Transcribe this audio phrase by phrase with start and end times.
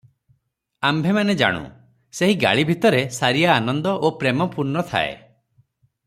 [0.87, 1.59] ଆମ୍ଭେମାନେ ଜାଣୁ,
[2.19, 5.13] ସେହି ଗାଳି ଭିତରେ ସାରିଆ ଆନନ୍ଦ ଓ ପ୍ରେମ ପୂର୍ଣ୍ଣ ଥାଏ।